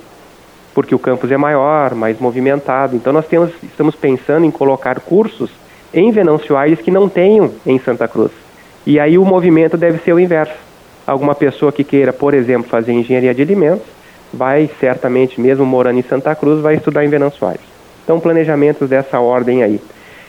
porque 0.75 0.95
o 0.95 0.99
campus 0.99 1.31
é 1.31 1.37
maior, 1.37 1.95
mais 1.95 2.19
movimentado. 2.19 2.97
Então 2.97 3.12
nós 3.12 3.26
temos, 3.26 3.50
estamos 3.62 3.95
pensando 3.95 4.45
em 4.45 4.50
colocar 4.50 5.00
cursos 5.00 5.50
em 5.93 6.11
Venâncio 6.11 6.57
Aires 6.57 6.81
que 6.81 6.90
não 6.90 7.09
tenham 7.09 7.50
em 7.66 7.78
Santa 7.78 8.07
Cruz. 8.07 8.31
E 8.87 9.00
aí 9.00 9.19
o 9.19 9.25
movimento 9.25 9.76
deve 9.76 9.99
ser 9.99 10.12
o 10.12 10.21
inverso. 10.21 10.55
Alguma 11.07 11.35
pessoa 11.35 11.73
que 11.73 11.85
queira, 11.85 12.12
por 12.12 12.35
exemplo, 12.35 12.69
fazer 12.69 12.93
engenharia 12.93 13.35
de 13.35 13.43
alimentos, 13.43 13.87
vai 14.33 14.71
certamente, 14.81 15.40
mesmo 15.40 15.64
morando 15.64 15.99
em 15.99 16.02
Santa 16.02 16.35
Cruz, 16.35 16.61
vai 16.61 16.75
estudar 16.76 17.05
em 17.05 17.09
Venâncio 17.09 17.47
Aires. 17.47 17.75
Então 18.07 18.21
planejamentos 18.21 18.89
dessa 18.89 19.19
ordem 19.19 19.65
aí. 19.65 19.81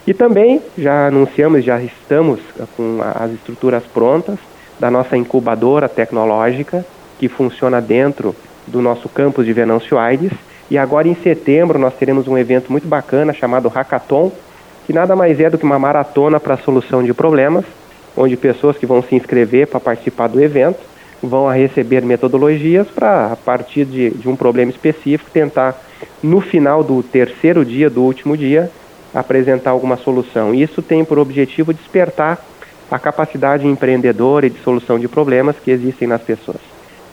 E 0.07 0.11
também 0.11 0.59
já 0.75 1.09
anunciamos, 1.09 1.63
já 1.63 1.79
estamos 1.79 2.39
com 2.75 2.99
as 3.13 3.31
estruturas 3.33 3.83
prontas 3.83 4.39
da 4.79 4.89
nossa 4.89 5.15
incubadora 5.15 5.87
tecnológica, 5.87 6.83
que 7.19 7.27
funciona 7.29 7.79
dentro 7.79 8.35
do 8.65 8.81
nosso 8.81 9.07
campus 9.07 9.45
de 9.45 9.53
Venâncio 9.53 9.95
Aires. 9.99 10.31
E 10.71 10.77
agora 10.77 11.07
em 11.07 11.13
setembro 11.13 11.77
nós 11.77 11.93
teremos 11.93 12.27
um 12.27 12.35
evento 12.35 12.71
muito 12.71 12.87
bacana 12.87 13.31
chamado 13.31 13.69
Hackathon, 13.69 14.31
que 14.87 14.91
nada 14.93 15.15
mais 15.15 15.39
é 15.39 15.47
do 15.47 15.57
que 15.59 15.63
uma 15.63 15.77
maratona 15.77 16.39
para 16.39 16.55
a 16.55 16.57
solução 16.57 17.03
de 17.03 17.13
problemas, 17.13 17.63
onde 18.15 18.35
pessoas 18.35 18.75
que 18.75 18.87
vão 18.87 19.03
se 19.03 19.13
inscrever 19.13 19.67
para 19.67 19.79
participar 19.79 20.27
do 20.27 20.41
evento 20.41 20.79
vão 21.21 21.49
receber 21.49 22.01
metodologias 22.03 22.87
para, 22.87 23.31
a 23.31 23.35
partir 23.35 23.85
de, 23.85 24.11
de 24.11 24.29
um 24.29 24.35
problema 24.35 24.71
específico, 24.71 25.29
tentar, 25.31 25.79
no 26.21 26.39
final 26.41 26.83
do 26.83 27.01
terceiro 27.01 27.65
dia, 27.65 27.89
do 27.89 28.03
último 28.03 28.37
dia, 28.37 28.71
apresentar 29.13 29.71
alguma 29.71 29.97
solução. 29.97 30.53
Isso 30.53 30.81
tem 30.81 31.03
por 31.03 31.17
objetivo 31.17 31.73
despertar 31.73 32.37
a 32.89 32.99
capacidade 32.99 33.67
empreendedora 33.67 34.47
e 34.47 34.49
de 34.49 34.59
solução 34.59 34.99
de 34.99 35.07
problemas 35.07 35.57
que 35.57 35.71
existem 35.71 36.07
nas 36.07 36.21
pessoas. 36.21 36.61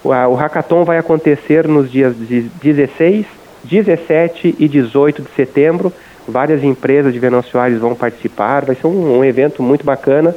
O, 0.03 0.11
o 0.11 0.35
hackathon 0.35 0.85
vai 0.85 0.99
acontecer 0.99 1.67
nos 1.67 1.91
dias 1.91 2.15
16, 2.15 3.27
17 3.65 4.57
e 4.59 4.69
18 4.69 5.23
de 5.23 5.31
setembro, 5.35 5.93
várias 6.29 6.63
empresas 6.63 7.13
de 7.13 7.19
Venâncio 7.19 7.59
Aires 7.59 7.79
vão 7.79 7.95
participar, 7.95 8.65
vai 8.65 8.77
ser 8.77 8.87
um, 8.87 9.19
um 9.19 9.25
evento 9.25 9.63
muito 9.63 9.85
bacana, 9.85 10.31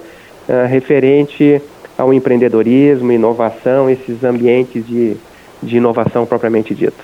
uh, 0.47 0.67
referente 0.67 1.61
ao 1.97 2.13
empreendedorismo, 2.13 3.11
inovação, 3.11 3.89
esses 3.89 4.23
ambientes 4.23 4.85
de, 4.85 5.17
de 5.63 5.77
inovação 5.77 6.25
propriamente 6.25 6.75
dito. 6.75 7.03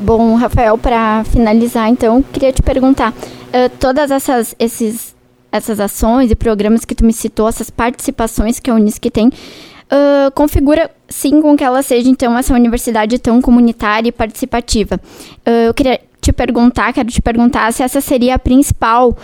Bom, 0.00 0.34
Rafael, 0.34 0.76
para 0.78 1.22
finalizar, 1.24 1.88
então, 1.88 2.22
queria 2.22 2.52
te 2.52 2.62
perguntar, 2.62 3.12
uh, 3.12 3.70
todas 3.78 4.10
essas, 4.10 4.54
esses, 4.58 5.14
essas 5.52 5.78
ações 5.78 6.30
e 6.30 6.34
programas 6.34 6.84
que 6.84 6.94
tu 6.94 7.04
me 7.04 7.12
citou, 7.12 7.48
essas 7.48 7.70
participações 7.70 8.58
que 8.58 8.68
a 8.68 8.74
Unisc 8.74 9.04
tem, 9.10 9.28
uh, 9.28 10.32
configura 10.34 10.90
sim 11.08 11.40
com 11.40 11.56
que 11.56 11.62
ela 11.62 11.82
seja, 11.82 12.08
então, 12.08 12.36
essa 12.36 12.52
universidade 12.52 13.16
tão 13.18 13.40
comunitária 13.40 14.08
e 14.08 14.12
participativa. 14.12 14.98
Uh, 15.46 15.68
eu 15.68 15.74
queria 15.74 16.00
te 16.20 16.32
perguntar, 16.32 16.92
quero 16.92 17.08
te 17.08 17.22
perguntar 17.22 17.72
se 17.72 17.82
essa 17.82 18.00
seria 18.00 18.34
a 18.36 18.38
principal, 18.38 19.16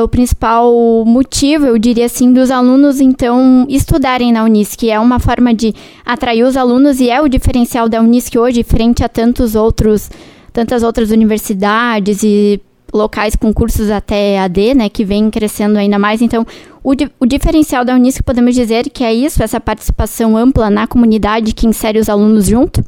o 0.00 0.08
principal 0.08 0.72
motivo, 1.04 1.66
eu 1.66 1.78
diria 1.78 2.06
assim, 2.06 2.32
dos 2.32 2.50
alunos 2.50 3.00
então 3.00 3.66
estudarem 3.68 4.32
na 4.32 4.44
Unisc. 4.44 4.82
É 4.88 4.98
uma 4.98 5.18
forma 5.18 5.52
de 5.52 5.74
atrair 6.04 6.44
os 6.44 6.56
alunos 6.56 7.00
e 7.00 7.10
é 7.10 7.20
o 7.20 7.28
diferencial 7.28 7.88
da 7.88 8.00
Unisc 8.00 8.34
hoje 8.36 8.62
frente 8.62 9.04
a 9.04 9.08
tantos 9.08 9.54
outros, 9.54 10.10
tantas 10.52 10.82
outras 10.82 11.10
universidades 11.10 12.22
e 12.22 12.60
locais 12.92 13.34
com 13.34 13.52
cursos 13.52 13.90
até 13.90 14.38
AD, 14.38 14.74
né, 14.74 14.88
que 14.88 15.04
vem 15.04 15.30
crescendo 15.30 15.78
ainda 15.78 15.98
mais. 15.98 16.20
Então, 16.20 16.46
o, 16.84 16.92
o 17.20 17.26
diferencial 17.26 17.84
da 17.84 17.94
Unisc 17.94 18.22
podemos 18.22 18.54
dizer 18.54 18.90
que 18.90 19.02
é 19.02 19.12
isso, 19.12 19.42
essa 19.42 19.60
participação 19.60 20.36
ampla 20.36 20.68
na 20.70 20.86
comunidade 20.86 21.54
que 21.54 21.66
insere 21.66 21.98
os 21.98 22.08
alunos 22.08 22.46
junto? 22.46 22.84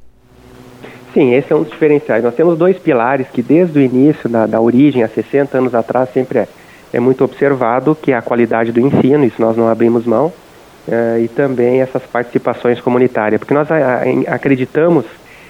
Sim, 1.15 1.33
esse 1.33 1.53
é 1.53 1.57
um 1.57 1.63
dos 1.63 1.71
diferenciais. 1.71 2.25
Nós 2.25 2.35
temos 2.35 2.59
dois 2.59 2.77
pilares 2.77 3.29
que 3.33 3.41
desde 3.41 3.79
o 3.79 3.83
início, 3.83 4.29
da, 4.29 4.47
da 4.47 4.61
origem, 4.61 5.05
há 5.05 5.09
60 5.09 5.57
anos 5.57 5.75
atrás, 5.75 6.09
sempre 6.13 6.41
é, 6.41 6.49
é 6.95 7.01
muito 7.01 7.25
observado, 7.25 7.97
que 8.01 8.13
é 8.13 8.17
a 8.17 8.23
qualidade 8.23 8.71
do 8.71 8.79
ensino, 8.79 9.25
isso 9.25 9.43
nós 9.43 9.57
não 9.57 9.69
abrimos 9.69 10.07
mão, 10.07 10.33
é, 10.89 11.19
e 11.21 11.27
também 11.27 11.81
essas 11.81 12.05
participações 12.05 12.81
comunitárias, 12.81 13.41
porque 13.41 13.53
nós 13.53 13.69
acreditamos 14.29 15.05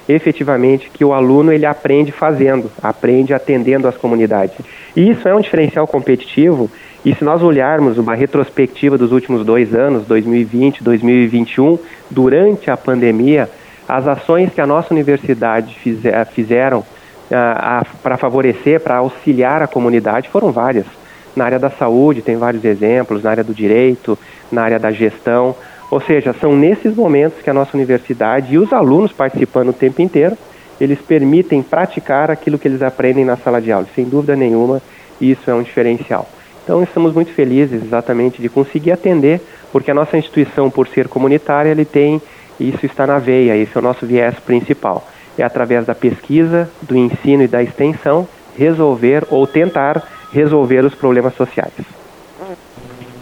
efetivamente 0.08 0.88
que 0.90 1.04
o 1.04 1.12
aluno 1.12 1.52
ele 1.52 1.66
aprende 1.66 2.12
fazendo, 2.12 2.70
aprende 2.82 3.34
atendendo 3.34 3.86
as 3.86 3.94
comunidades. 3.94 4.56
E 4.96 5.10
isso 5.10 5.28
é 5.28 5.34
um 5.34 5.40
diferencial 5.40 5.86
competitivo, 5.86 6.70
e 7.04 7.14
se 7.14 7.22
nós 7.22 7.42
olharmos 7.42 7.98
uma 7.98 8.14
retrospectiva 8.14 8.96
dos 8.96 9.12
últimos 9.12 9.44
dois 9.44 9.74
anos, 9.74 10.06
2020, 10.06 10.82
2021, 10.82 11.78
durante 12.10 12.70
a 12.70 12.76
pandemia, 12.76 13.50
as 13.86 14.08
ações 14.08 14.50
que 14.50 14.62
a 14.62 14.66
nossa 14.66 14.94
universidade 14.94 15.74
fizer, 15.74 16.24
fizeram 16.24 16.78
uh, 16.78 17.86
para 18.02 18.16
favorecer, 18.16 18.80
para 18.80 18.96
auxiliar 18.96 19.60
a 19.60 19.66
comunidade 19.66 20.30
foram 20.30 20.50
várias. 20.50 20.86
Na 21.34 21.44
área 21.44 21.58
da 21.58 21.70
saúde 21.70 22.22
tem 22.22 22.36
vários 22.36 22.64
exemplos, 22.64 23.22
na 23.22 23.30
área 23.30 23.44
do 23.44 23.54
direito, 23.54 24.18
na 24.50 24.62
área 24.62 24.78
da 24.78 24.90
gestão. 24.90 25.54
Ou 25.90 26.00
seja, 26.00 26.34
são 26.40 26.56
nesses 26.56 26.94
momentos 26.94 27.42
que 27.42 27.50
a 27.50 27.54
nossa 27.54 27.76
universidade 27.76 28.54
e 28.54 28.58
os 28.58 28.72
alunos 28.72 29.12
participando 29.12 29.70
o 29.70 29.72
tempo 29.72 30.00
inteiro, 30.00 30.36
eles 30.80 30.98
permitem 31.00 31.62
praticar 31.62 32.30
aquilo 32.30 32.58
que 32.58 32.66
eles 32.66 32.82
aprendem 32.82 33.24
na 33.24 33.36
sala 33.36 33.60
de 33.60 33.70
aula. 33.70 33.86
Sem 33.94 34.04
dúvida 34.04 34.34
nenhuma, 34.34 34.82
isso 35.20 35.50
é 35.50 35.54
um 35.54 35.62
diferencial. 35.62 36.28
Então, 36.62 36.82
estamos 36.82 37.12
muito 37.12 37.32
felizes 37.32 37.84
exatamente 37.84 38.40
de 38.40 38.48
conseguir 38.48 38.92
atender, 38.92 39.40
porque 39.70 39.90
a 39.90 39.94
nossa 39.94 40.16
instituição, 40.16 40.70
por 40.70 40.88
ser 40.88 41.08
comunitária, 41.08 41.70
ele 41.70 41.84
tem 41.84 42.20
isso 42.58 42.86
está 42.86 43.06
na 43.06 43.18
veia, 43.18 43.56
esse 43.56 43.76
é 43.76 43.80
o 43.80 43.82
nosso 43.82 44.06
viés 44.06 44.38
principal. 44.38 45.06
É 45.36 45.42
através 45.42 45.86
da 45.86 45.94
pesquisa, 45.94 46.70
do 46.82 46.96
ensino 46.96 47.42
e 47.42 47.48
da 47.48 47.62
extensão 47.62 48.28
resolver 48.56 49.24
ou 49.30 49.46
tentar 49.46 50.02
resolver 50.34 50.84
os 50.84 50.94
problemas 50.94 51.34
sociais. 51.34 51.72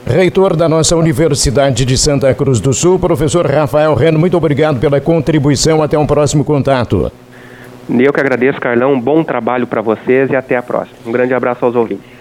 Reitor 0.07 0.57
da 0.57 0.69
nossa 0.69 0.97
Universidade 0.97 1.85
de 1.85 1.97
Santa 1.97 2.35
Cruz 2.35 2.61
do 2.61 2.73
Sul, 2.73 2.99
professor 2.99 3.46
Rafael 3.46 3.94
Reno, 3.94 4.18
muito 4.18 4.37
obrigado 4.37 4.81
pela 4.81 5.01
contribuição. 5.01 5.83
Até 5.83 5.96
um 5.96 6.07
próximo 6.07 6.44
contato. 6.44 7.12
Eu 7.88 8.12
que 8.12 8.20
agradeço, 8.20 8.61
Carlão. 8.61 8.92
Um 8.92 9.01
bom 9.01 9.22
trabalho 9.22 9.66
para 9.66 9.81
vocês 9.81 10.31
e 10.31 10.37
até 10.37 10.57
a 10.57 10.62
próxima. 10.62 10.96
Um 11.07 11.12
grande 11.12 11.35
abraço 11.35 11.64
aos 11.64 11.75
ouvintes. 11.75 12.12